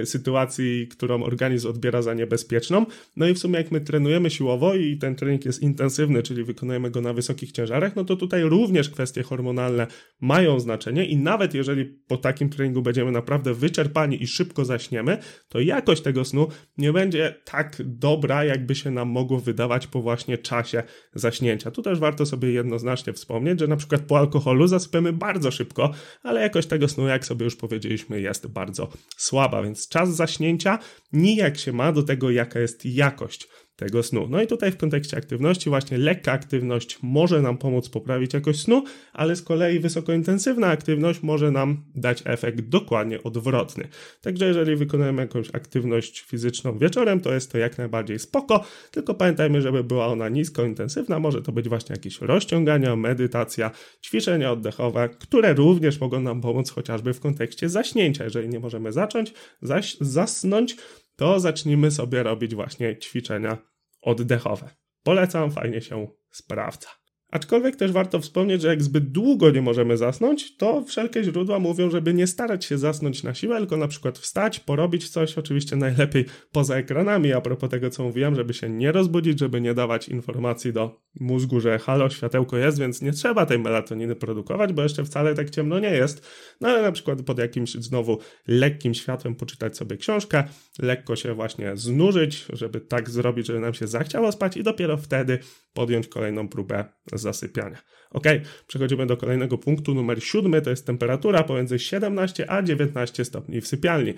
sytuacji, 0.05 0.89
którą 0.89 1.23
organizm 1.23 1.69
odbiera 1.69 2.03
za 2.03 2.15
niebezpieczną. 2.15 2.87
No 3.17 3.29
i 3.29 3.35
w 3.35 3.39
sumie 3.39 3.57
jak 3.57 3.71
my 3.71 3.81
trenujemy 3.81 4.31
siłowo 4.31 4.75
i 4.75 4.97
ten 4.97 5.15
trening 5.15 5.26
jest 5.45 5.63
intensywny, 5.63 6.23
czyli 6.23 6.45
wykonujemy 6.45 6.91
go 6.91 7.01
na 7.01 7.13
wysokich 7.13 7.53
ciężarach, 7.53 7.97
no 7.97 8.05
to 8.05 8.17
tutaj 8.17 8.43
również 8.43 8.91
kwestie 8.91 9.23
hormonalne 9.23 9.87
mają 10.21 10.61
znaczenie 10.61 11.07
i 11.07 11.17
nawet 11.17 11.55
jeżeli 11.55 11.85
po 11.85 12.17
takim 12.17 12.51
treningu 12.51 12.83
będziemy 12.83 13.13
naprawdę 13.13 13.55
wyczerpani 13.55 14.23
i 14.23 14.27
szybko 14.27 14.65
zaśniemy, 14.65 15.19
to 15.49 15.61
jakość 15.61 16.03
tego 16.03 16.25
snu 16.25 16.49
nie 16.79 16.93
będzie 16.93 17.35
tak 17.45 17.77
dobra, 17.85 18.45
jakby 18.45 18.75
się 18.75 18.91
nam 18.91 19.09
mogło 19.09 19.39
wydawać 19.39 19.87
po 19.87 20.03
właśnie 20.03 20.39
czasie 20.39 20.83
zaśnięcia. 21.15 21.71
Tu 21.71 21.83
też 21.83 21.99
warto 21.99 22.27
sobie 22.27 22.51
jednoznacznie 22.51 23.13
wspomnieć, 23.13 23.61
że 23.61 23.67
na 23.67 23.77
przykład 23.77 24.03
po 24.03 24.19
alkoholu 24.19 24.67
zasypiamy 24.67 25.13
bardzo 25.13 25.51
szybko, 25.51 25.91
ale 26.23 26.41
jakość 26.41 26.69
tego 26.69 26.89
snu, 26.89 27.07
jak 27.07 27.25
sobie 27.25 27.45
już 27.45 27.57
powiedzieliśmy, 27.57 28.21
jest 28.21 28.47
bardzo 28.47 28.89
słaba, 29.17 29.63
więc 29.63 29.89
czas 29.89 30.17
zaśnięcia 30.17 30.79
nijak 31.13 31.59
się 31.59 31.73
ma 31.73 31.93
do 31.93 32.03
tego, 32.03 32.31
jaka 32.31 32.61
jest 32.61 32.87
jakość 32.87 33.49
tego 33.77 34.03
snu. 34.03 34.27
No 34.31 34.43
i 34.43 34.47
tutaj 34.47 34.73
w 34.73 34.77
kontekście 34.77 35.17
aktywności 35.17 35.71
właśnie 35.71 35.99
lekka 35.99 36.33
aktywność 36.33 36.99
może 37.03 37.43
nam 37.43 37.59
pomóc 37.59 37.89
poprawić 37.89 38.35
jakość 38.35 38.61
snu, 38.61 38.85
ale 39.13 39.37
z 39.37 39.43
kolei 39.43 39.79
wysokointensywna 39.79 40.67
aktywność 40.67 41.23
może 41.23 41.51
nam 41.51 41.85
dać 41.95 42.23
efekt 42.25 42.61
dokładnie 42.61 43.23
odwrotny. 43.23 43.89
Także 44.21 44.47
jeżeli 44.47 44.77
wykonujemy 44.77 45.23
jakąś 45.23 45.55
aktywność 45.55 46.21
fizyczną 46.21 46.79
wieczorem, 46.79 47.21
to 47.21 47.35
jest 47.35 47.53
to 47.53 47.59
jak 47.59 47.79
najbardziej 47.79 48.19
spoko, 48.19 48.65
tylko 48.91 49.15
pamiętajmy, 49.15 49.63
żeby 49.63 49.85
była 49.85 50.07
ona 50.07 50.29
niskointensywna, 50.29 51.19
może 51.19 51.43
to 51.43 51.53
być 51.53 51.69
właśnie 51.69 51.93
jakieś 51.93 52.21
rozciągania, 52.21 52.97
medytacja, 52.97 53.71
ćwiczenia 54.03 54.53
oddechowe, 54.53 55.09
które 55.09 55.55
również 55.55 56.01
mogą 56.01 56.21
nam 56.21 56.41
pomóc 56.41 56.71
chociażby 56.71 57.13
w 57.13 57.21
kontekście 57.21 57.69
zaśnięcia. 57.69 58.25
Jeżeli 58.25 58.49
nie 58.49 58.61
możemy 58.61 58.93
zacząć, 58.93 59.35
zaś 59.63 59.97
zasnąć, 60.01 60.77
to 61.17 61.41
zacznijmy 61.41 61.91
sobie 61.91 62.23
robić 62.23 62.55
właśnie 62.55 62.99
ćwiczenia 62.99 63.59
oddechowe. 64.03 64.71
Polecam, 65.03 65.51
fajnie 65.51 65.81
się 65.81 66.09
sprawdza. 66.31 66.89
Aczkolwiek 67.31 67.77
też 67.77 67.93
warto 67.93 68.21
wspomnieć, 68.21 68.63
że 68.63 68.69
jak 68.69 68.83
zbyt 68.83 69.13
długo 69.13 69.51
nie 69.51 69.63
możemy 69.63 69.97
zasnąć, 69.97 70.57
to 70.57 70.85
wszelkie 70.85 71.25
źródła 71.25 71.59
mówią, 71.59 71.91
żeby 71.91 72.15
nie 72.15 72.27
starać 72.27 72.65
się 72.65 72.79
zasnąć 72.79 73.23
na 73.23 73.35
siłę, 73.35 73.59
tylko 73.59 73.77
na 73.77 73.89
przykład 73.89 74.19
wstać, 74.19 74.61
porobić 74.61 75.09
coś, 75.09 75.39
oczywiście 75.39 75.77
najlepiej 75.77 76.25
poza 76.53 76.77
ekranami, 76.77 77.33
a 77.33 77.41
propos 77.41 77.71
tego, 77.71 77.91
co 77.91 78.05
mówiłem, 78.05 78.35
żeby 78.35 78.55
się 78.55 78.71
nie 78.71 78.93
rozbudzić, 78.93 79.39
żeby 79.39 79.61
nie 79.61 79.75
dawać 79.75 80.09
informacji 80.09 80.73
do 80.73 81.01
mózgu, 81.21 81.61
że 81.61 81.79
halo, 81.79 82.11
światełko 82.11 82.57
jest, 82.57 82.79
więc 82.79 83.03
nie 83.03 83.13
trzeba 83.13 83.47
tej 83.47 83.59
melatoniny 83.59 84.17
produkować, 84.17 84.73
bo 84.73 84.83
jeszcze 84.83 85.05
wcale 85.05 85.35
tak 85.35 85.51
ciemno 85.51 85.79
nie 85.79 85.91
jest. 85.91 86.27
No 86.61 86.69
ale 86.69 86.83
na 86.83 86.93
przykład 86.93 87.23
pod 87.23 87.39
jakimś 87.39 87.73
znowu 87.73 88.19
lekkim 88.47 88.95
światłem 88.95 89.35
poczytać 89.35 89.77
sobie 89.77 89.97
książkę, 89.97 90.45
lekko 90.79 91.17
się 91.17 91.35
właśnie 91.35 91.77
znurzyć, 91.77 92.47
żeby 92.53 92.81
tak 92.81 93.11
zrobić, 93.11 93.47
żeby 93.47 93.61
nam 93.61 93.75
się 93.75 93.87
zachciało 93.87 94.33
spać 94.33 94.57
i 94.57 94.63
dopiero 94.63 94.97
wtedy 94.97 95.39
podjąć 95.73 96.09
kolejną 96.09 96.49
próbę 96.49 96.85
zasypiania. 97.19 97.79
Ok, 98.11 98.25
przechodzimy 98.67 99.07
do 99.07 99.17
kolejnego 99.17 99.59
punktu, 99.59 99.95
numer 99.95 100.23
siódmy, 100.23 100.63
to 100.63 100.71
jest 100.71 100.87
temperatura 100.87 101.45
pomiędzy 101.45 101.79
17 101.79 102.51
a 102.51 102.63
19 102.63 103.25
stopni 103.25 103.61
w 103.61 103.67
sypialni. 103.67 104.15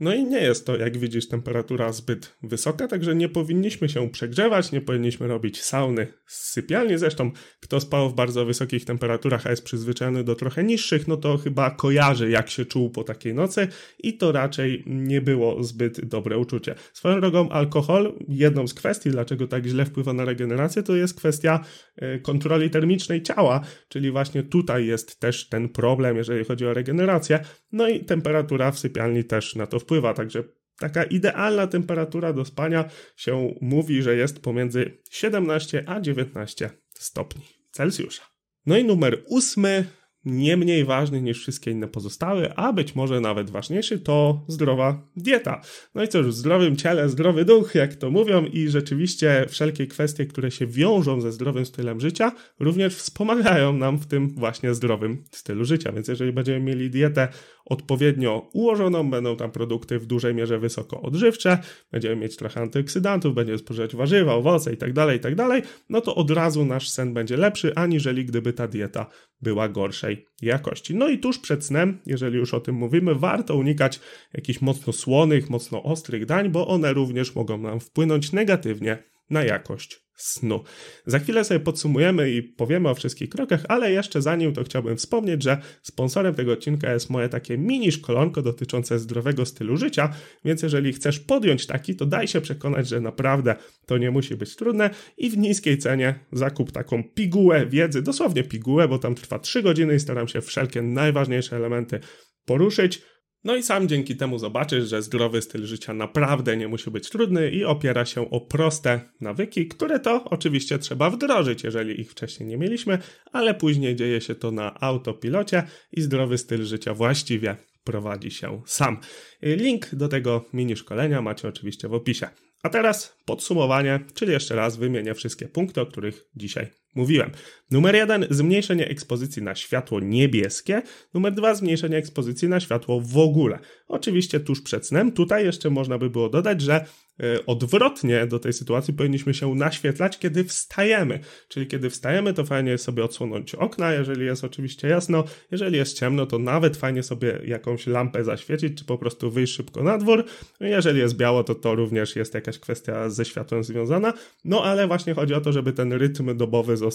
No 0.00 0.14
i 0.14 0.24
nie 0.24 0.40
jest 0.40 0.66
to, 0.66 0.76
jak 0.76 0.98
widzisz, 0.98 1.28
temperatura 1.28 1.92
zbyt 1.92 2.36
wysoka, 2.42 2.88
także 2.88 3.14
nie 3.14 3.28
powinniśmy 3.28 3.88
się 3.88 4.10
przegrzewać, 4.10 4.72
nie 4.72 4.80
powinniśmy 4.80 5.26
robić 5.26 5.62
sauny 5.62 6.06
z 6.26 6.52
sypialni. 6.52 6.98
Zresztą, 6.98 7.30
kto 7.60 7.80
spał 7.80 8.10
w 8.10 8.14
bardzo 8.14 8.44
wysokich 8.44 8.84
temperaturach, 8.84 9.46
a 9.46 9.50
jest 9.50 9.64
przyzwyczajony 9.64 10.24
do 10.24 10.34
trochę 10.34 10.64
niższych, 10.64 11.08
no 11.08 11.16
to 11.16 11.38
chyba 11.38 11.70
kojarzy, 11.70 12.30
jak 12.30 12.50
się 12.50 12.64
czuł 12.64 12.90
po 12.90 13.04
takiej 13.04 13.34
nocy 13.34 13.68
i 13.98 14.16
to 14.16 14.32
raczej 14.32 14.84
nie 14.86 15.20
było 15.20 15.62
zbyt 15.62 16.04
dobre 16.04 16.38
uczucie. 16.38 16.74
Swoją 16.92 17.20
drogą, 17.20 17.48
alkohol, 17.48 18.14
jedną 18.28 18.66
z 18.66 18.74
kwestii, 18.74 19.10
dlaczego 19.10 19.46
tak 19.46 19.66
źle 19.66 19.84
wpływa 19.84 20.12
na 20.12 20.24
regenerację, 20.24 20.82
to 20.82 20.96
jest 20.96 21.14
kwestia 21.14 21.64
e, 21.96 22.18
kontroli 22.18 22.70
termicznej 22.70 23.22
ciała, 23.22 23.60
czyli 23.88 24.10
właśnie 24.10 24.42
tutaj 24.42 24.86
jest 24.86 25.20
też 25.20 25.48
ten 25.48 25.68
problem, 25.68 26.16
jeżeli 26.16 26.44
chodzi 26.44 26.66
o 26.66 26.74
regenerację. 26.74 27.40
No 27.72 27.88
i 27.88 28.04
temperatura 28.04 28.70
w 28.70 28.78
sypialni 28.78 29.24
też 29.24 29.56
na 29.56 29.66
to 29.66 29.78
wpływa, 29.78 29.87
także 30.14 30.44
taka 30.78 31.04
idealna 31.04 31.66
temperatura 31.66 32.32
do 32.32 32.44
spania 32.44 32.90
się 33.16 33.54
mówi, 33.60 34.02
że 34.02 34.16
jest 34.16 34.40
pomiędzy 34.40 34.98
17 35.10 35.84
a 35.86 36.00
19 36.00 36.70
stopni 36.94 37.42
Celsjusza. 37.70 38.22
No 38.66 38.78
i 38.78 38.84
numer 38.84 39.22
ósmy 39.26 39.84
nie 40.24 40.56
mniej 40.56 40.84
ważny 40.84 41.22
niż 41.22 41.40
wszystkie 41.40 41.70
inne 41.70 41.88
pozostałe, 41.88 42.54
a 42.54 42.72
być 42.72 42.94
może 42.94 43.20
nawet 43.20 43.50
ważniejszy, 43.50 43.98
to 44.00 44.44
zdrowa 44.48 45.08
dieta. 45.16 45.60
No 45.94 46.02
i 46.02 46.08
cóż, 46.08 46.26
w 46.26 46.32
zdrowym 46.32 46.76
ciele, 46.76 47.08
zdrowy 47.08 47.44
duch, 47.44 47.74
jak 47.74 47.94
to 47.94 48.10
mówią, 48.10 48.44
i 48.44 48.68
rzeczywiście 48.68 49.46
wszelkie 49.48 49.86
kwestie, 49.86 50.26
które 50.26 50.50
się 50.50 50.66
wiążą 50.66 51.20
ze 51.20 51.32
zdrowym 51.32 51.66
stylem 51.66 52.00
życia, 52.00 52.32
również 52.60 52.96
wspomagają 52.96 53.72
nam 53.72 53.98
w 53.98 54.06
tym 54.06 54.28
właśnie 54.34 54.74
zdrowym 54.74 55.24
stylu 55.30 55.64
życia. 55.64 55.92
Więc 55.92 56.08
jeżeli 56.08 56.32
będziemy 56.32 56.60
mieli 56.60 56.90
dietę 56.90 57.28
odpowiednio 57.64 58.48
ułożoną, 58.52 59.10
będą 59.10 59.36
tam 59.36 59.50
produkty 59.50 59.98
w 59.98 60.06
dużej 60.06 60.34
mierze 60.34 60.58
wysoko 60.58 61.02
odżywcze, 61.02 61.58
będziemy 61.92 62.16
mieć 62.16 62.36
trochę 62.36 62.60
antyoksydantów, 62.60 63.34
będziemy 63.34 63.58
spożywać 63.58 63.96
warzywa, 63.96 64.34
owoce 64.34 64.70
itd., 64.70 64.94
tak 64.94 65.12
itd., 65.12 65.48
tak 65.48 65.64
no 65.88 66.00
to 66.00 66.14
od 66.14 66.30
razu 66.30 66.64
nasz 66.64 66.88
sen 66.88 67.14
będzie 67.14 67.36
lepszy, 67.36 67.74
aniżeli 67.74 68.24
gdyby 68.24 68.52
ta 68.52 68.68
dieta 68.68 69.06
była 69.40 69.68
gorszej 70.08 70.26
jakości. 70.42 70.94
No 70.94 71.08
i 71.08 71.18
tuż 71.18 71.38
przed 71.38 71.64
snem, 71.64 71.98
jeżeli 72.06 72.36
już 72.36 72.54
o 72.54 72.60
tym 72.60 72.74
mówimy, 72.74 73.14
warto 73.14 73.56
unikać 73.56 74.00
jakichś 74.34 74.60
mocno 74.60 74.92
słonych, 74.92 75.50
mocno 75.50 75.82
ostrych 75.82 76.26
dań, 76.26 76.48
bo 76.48 76.68
one 76.68 76.92
również 76.92 77.34
mogą 77.34 77.58
nam 77.58 77.80
wpłynąć 77.80 78.32
negatywnie 78.32 78.98
na 79.30 79.44
jakość 79.44 80.07
snu. 80.18 80.64
Za 81.06 81.18
chwilę 81.18 81.44
sobie 81.44 81.60
podsumujemy 81.60 82.30
i 82.30 82.42
powiemy 82.42 82.88
o 82.88 82.94
wszystkich 82.94 83.28
krokach, 83.28 83.64
ale 83.68 83.92
jeszcze 83.92 84.22
zanim 84.22 84.52
to 84.52 84.64
chciałbym 84.64 84.96
wspomnieć, 84.96 85.42
że 85.42 85.60
sponsorem 85.82 86.34
tego 86.34 86.52
odcinka 86.52 86.92
jest 86.92 87.10
moje 87.10 87.28
takie 87.28 87.58
mini 87.58 87.92
szkolonko 87.92 88.42
dotyczące 88.42 88.98
zdrowego 88.98 89.46
stylu 89.46 89.76
życia, 89.76 90.14
więc 90.44 90.62
jeżeli 90.62 90.92
chcesz 90.92 91.20
podjąć 91.20 91.66
taki, 91.66 91.96
to 91.96 92.06
daj 92.06 92.28
się 92.28 92.40
przekonać, 92.40 92.88
że 92.88 93.00
naprawdę 93.00 93.56
to 93.86 93.98
nie 93.98 94.10
musi 94.10 94.36
być 94.36 94.56
trudne 94.56 94.90
i 95.16 95.30
w 95.30 95.38
niskiej 95.38 95.78
cenie 95.78 96.14
zakup 96.32 96.72
taką 96.72 97.04
pigułę 97.04 97.66
wiedzy, 97.66 98.02
dosłownie 98.02 98.44
pigułę, 98.44 98.88
bo 98.88 98.98
tam 98.98 99.14
trwa 99.14 99.38
3 99.38 99.62
godziny 99.62 99.94
i 99.94 100.00
staram 100.00 100.28
się 100.28 100.40
wszelkie 100.40 100.82
najważniejsze 100.82 101.56
elementy 101.56 102.00
poruszyć 102.44 103.02
no 103.44 103.56
i 103.56 103.62
sam 103.62 103.88
dzięki 103.88 104.16
temu 104.16 104.38
zobaczysz, 104.38 104.88
że 104.88 105.02
zdrowy 105.02 105.42
styl 105.42 105.66
życia 105.66 105.94
naprawdę 105.94 106.56
nie 106.56 106.68
musi 106.68 106.90
być 106.90 107.10
trudny 107.10 107.50
i 107.50 107.64
opiera 107.64 108.04
się 108.04 108.30
o 108.30 108.40
proste 108.40 109.00
nawyki, 109.20 109.68
które 109.68 110.00
to 110.00 110.24
oczywiście 110.24 110.78
trzeba 110.78 111.10
wdrożyć, 111.10 111.64
jeżeli 111.64 112.00
ich 112.00 112.10
wcześniej 112.10 112.48
nie 112.48 112.56
mieliśmy, 112.56 112.98
ale 113.32 113.54
później 113.54 113.96
dzieje 113.96 114.20
się 114.20 114.34
to 114.34 114.50
na 114.50 114.80
autopilocie 114.80 115.62
i 115.92 116.00
zdrowy 116.00 116.38
styl 116.38 116.64
życia 116.64 116.94
właściwie 116.94 117.56
prowadzi 117.84 118.30
się 118.30 118.62
sam. 118.66 119.00
Link 119.42 119.94
do 119.94 120.08
tego 120.08 120.44
mini 120.52 120.76
szkolenia 120.76 121.22
macie 121.22 121.48
oczywiście 121.48 121.88
w 121.88 121.94
opisie. 121.94 122.28
A 122.62 122.68
teraz 122.68 123.16
podsumowanie, 123.24 124.00
czyli 124.14 124.32
jeszcze 124.32 124.56
raz 124.56 124.76
wymienię 124.76 125.14
wszystkie 125.14 125.48
punkty, 125.48 125.80
o 125.80 125.86
których 125.86 126.24
dzisiaj 126.36 126.70
mówiłem. 126.98 127.30
Numer 127.70 127.94
jeden, 127.94 128.26
zmniejszenie 128.30 128.88
ekspozycji 128.88 129.42
na 129.42 129.54
światło 129.54 130.00
niebieskie. 130.00 130.82
Numer 131.14 131.34
dwa, 131.34 131.54
zmniejszenie 131.54 131.96
ekspozycji 131.96 132.48
na 132.48 132.60
światło 132.60 133.00
w 133.00 133.18
ogóle. 133.18 133.58
Oczywiście 133.88 134.40
tuż 134.40 134.62
przed 134.62 134.86
snem. 134.86 135.12
Tutaj 135.12 135.44
jeszcze 135.44 135.70
można 135.70 135.98
by 135.98 136.10
było 136.10 136.28
dodać, 136.28 136.60
że 136.60 136.74
e, 136.74 137.46
odwrotnie 137.46 138.26
do 138.26 138.38
tej 138.38 138.52
sytuacji 138.52 138.94
powinniśmy 138.94 139.34
się 139.34 139.54
naświetlać, 139.54 140.18
kiedy 140.18 140.44
wstajemy. 140.44 141.20
Czyli 141.48 141.66
kiedy 141.66 141.90
wstajemy, 141.90 142.34
to 142.34 142.44
fajnie 142.44 142.78
sobie 142.78 143.04
odsłonąć 143.04 143.54
okna, 143.54 143.92
jeżeli 143.92 144.26
jest 144.26 144.44
oczywiście 144.44 144.88
jasno. 144.88 145.24
Jeżeli 145.50 145.76
jest 145.76 145.98
ciemno, 145.98 146.26
to 146.26 146.38
nawet 146.38 146.76
fajnie 146.76 147.02
sobie 147.02 147.38
jakąś 147.44 147.86
lampę 147.86 148.24
zaświecić, 148.24 148.78
czy 148.78 148.84
po 148.84 148.98
prostu 148.98 149.30
wyjść 149.30 149.54
szybko 149.54 149.82
na 149.82 149.98
dwór. 149.98 150.24
Jeżeli 150.60 150.98
jest 150.98 151.16
biało, 151.16 151.44
to 151.44 151.54
to 151.54 151.74
również 151.74 152.16
jest 152.16 152.34
jakaś 152.34 152.58
kwestia 152.58 153.10
ze 153.10 153.24
światłem 153.24 153.64
związana. 153.64 154.12
No 154.44 154.64
ale 154.64 154.86
właśnie 154.86 155.14
chodzi 155.14 155.34
o 155.34 155.40
to, 155.40 155.52
żeby 155.52 155.72
ten 155.72 155.92
rytm 155.92 156.36
dobowy 156.36 156.76
został 156.76 156.87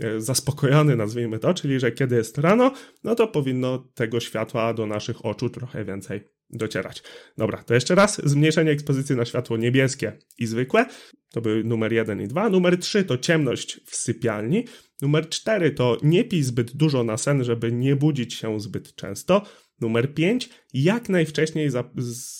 e, 0.00 0.20
zaspokojony, 0.20 0.96
nazwijmy 0.96 1.38
to, 1.38 1.54
czyli 1.54 1.80
że 1.80 1.92
kiedy 1.92 2.16
jest 2.16 2.38
rano, 2.38 2.72
no 3.04 3.14
to 3.14 3.28
powinno 3.28 3.78
tego 3.94 4.20
światła 4.20 4.74
do 4.74 4.86
naszych 4.86 5.26
oczu 5.26 5.50
trochę 5.50 5.84
więcej 5.84 6.20
docierać. 6.50 7.02
Dobra, 7.38 7.62
to 7.62 7.74
jeszcze 7.74 7.94
raz. 7.94 8.20
Zmniejszenie 8.24 8.70
ekspozycji 8.70 9.16
na 9.16 9.24
światło 9.24 9.56
niebieskie 9.56 10.18
i 10.38 10.46
zwykłe. 10.46 10.86
To 11.30 11.40
były 11.40 11.64
numer 11.64 11.92
1 11.92 12.20
i 12.20 12.28
2. 12.28 12.48
Numer 12.48 12.78
3 12.78 13.04
to 13.04 13.18
ciemność 13.18 13.80
w 13.86 13.96
sypialni. 13.96 14.64
Numer 15.02 15.28
4 15.28 15.70
to 15.70 15.98
nie 16.02 16.24
pij 16.24 16.42
zbyt 16.42 16.76
dużo 16.76 17.04
na 17.04 17.16
sen, 17.16 17.44
żeby 17.44 17.72
nie 17.72 17.96
budzić 17.96 18.34
się 18.34 18.60
zbyt 18.60 18.94
często. 18.94 19.42
Numer 19.80 20.14
5. 20.14 20.48
Jak 20.74 21.08
najwcześniej 21.08 21.70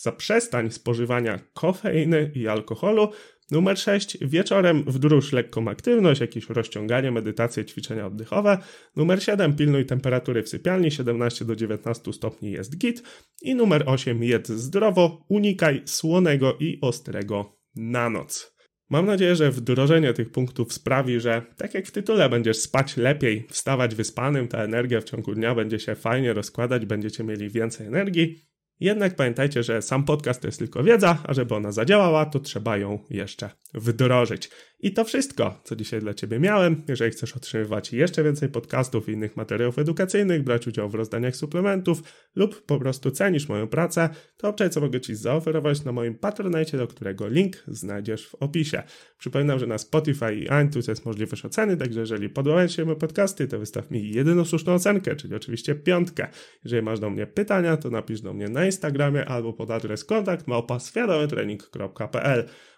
zaprzestań 0.02 0.70
spożywania 0.70 1.38
kofeiny 1.52 2.30
i 2.34 2.48
alkoholu. 2.48 3.08
Numer 3.50 3.78
6. 3.78 4.18
Wieczorem 4.20 4.84
wdróż 4.86 5.32
lekką 5.32 5.68
aktywność, 5.68 6.20
jakieś 6.20 6.48
rozciąganie, 6.48 7.10
medytacje, 7.10 7.64
ćwiczenia 7.64 8.06
oddechowe. 8.06 8.58
Numer 8.96 9.22
7. 9.22 9.56
Pilnuj 9.56 9.86
temperatury 9.86 10.42
w 10.42 10.48
sypialni, 10.48 10.90
17 10.90 11.44
do 11.44 11.56
19 11.56 12.12
stopni 12.12 12.50
jest 12.50 12.78
git. 12.78 13.02
I 13.42 13.54
numer 13.54 13.82
8. 13.86 14.22
Jedz 14.22 14.48
zdrowo, 14.48 15.24
unikaj 15.28 15.82
słonego 15.84 16.56
i 16.60 16.78
ostrego 16.80 17.58
na 17.76 18.10
noc. 18.10 18.54
Mam 18.90 19.06
nadzieję, 19.06 19.36
że 19.36 19.50
wdrożenie 19.50 20.12
tych 20.12 20.30
punktów 20.30 20.72
sprawi, 20.72 21.20
że 21.20 21.42
tak 21.56 21.74
jak 21.74 21.86
w 21.86 21.90
tytule 21.90 22.28
będziesz 22.28 22.56
spać 22.58 22.96
lepiej, 22.96 23.46
wstawać 23.50 23.94
wyspanym, 23.94 24.48
ta 24.48 24.58
energia 24.58 25.00
w 25.00 25.04
ciągu 25.04 25.34
dnia 25.34 25.54
będzie 25.54 25.78
się 25.78 25.94
fajnie 25.94 26.32
rozkładać, 26.32 26.86
będziecie 26.86 27.24
mieli 27.24 27.50
więcej 27.50 27.86
energii. 27.86 28.53
Jednak 28.80 29.16
pamiętajcie, 29.16 29.62
że 29.62 29.82
sam 29.82 30.04
podcast 30.04 30.40
to 30.40 30.48
jest 30.48 30.58
tylko 30.58 30.82
wiedza, 30.82 31.18
a 31.24 31.34
żeby 31.34 31.54
ona 31.54 31.72
zadziałała, 31.72 32.26
to 32.26 32.40
trzeba 32.40 32.76
ją 32.76 32.98
jeszcze 33.10 33.50
wdrożyć. 33.74 34.50
I 34.80 34.92
to 34.92 35.04
wszystko, 35.04 35.60
co 35.64 35.76
dzisiaj 35.76 36.00
dla 36.00 36.14
Ciebie 36.14 36.38
miałem. 36.38 36.82
Jeżeli 36.88 37.10
chcesz 37.10 37.36
otrzymywać 37.36 37.92
jeszcze 37.92 38.24
więcej 38.24 38.48
podcastów 38.48 39.08
i 39.08 39.12
innych 39.12 39.36
materiałów 39.36 39.78
edukacyjnych, 39.78 40.42
brać 40.42 40.66
udział 40.66 40.88
w 40.88 40.94
rozdaniach 40.94 41.36
suplementów 41.36 42.02
lub 42.36 42.66
po 42.66 42.78
prostu 42.78 43.10
cenisz 43.10 43.48
moją 43.48 43.68
pracę, 43.68 44.08
to 44.36 44.48
obczaj, 44.48 44.70
co 44.70 44.80
mogę 44.80 45.00
Ci 45.00 45.14
zaoferować 45.14 45.84
na 45.84 45.92
moim 45.92 46.14
Patronite, 46.14 46.78
do 46.78 46.86
którego 46.86 47.28
link 47.28 47.64
znajdziesz 47.68 48.26
w 48.26 48.34
opisie. 48.34 48.82
Przypominam, 49.18 49.58
że 49.58 49.66
na 49.66 49.78
Spotify 49.78 50.34
i 50.34 50.42
iTunes 50.66 50.88
jest 50.88 51.04
możliwość 51.04 51.44
oceny, 51.44 51.76
także 51.76 52.00
jeżeli 52.00 52.28
podobają 52.28 52.68
Ci 52.68 52.74
się 52.74 52.84
moje 52.84 52.96
podcasty, 52.96 53.48
to 53.48 53.58
wystaw 53.58 53.90
mi 53.90 54.10
jedyną 54.10 54.44
słuszną 54.44 54.74
ocenkę, 54.74 55.16
czyli 55.16 55.34
oczywiście 55.34 55.74
piątkę. 55.74 56.28
Jeżeli 56.64 56.82
masz 56.82 57.00
do 57.00 57.10
mnie 57.10 57.26
pytania, 57.26 57.76
to 57.76 57.90
napisz 57.90 58.20
do 58.20 58.34
mnie 58.34 58.48
na 58.48 58.63
Instagramie 58.64 59.24
albo 59.24 59.52
pod 59.52 59.70
adres 59.70 60.04
kontakt 60.04 60.46
małpa 60.46 60.78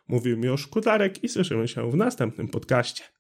Mówił 0.09 0.39
mi 0.39 0.49
o 0.49 0.57
Szkutarek 0.57 1.25
i 1.25 1.29
słyszymy 1.29 1.69
się 1.69 1.91
w 1.91 1.97
następnym 1.97 2.49
podcaście. 2.49 3.16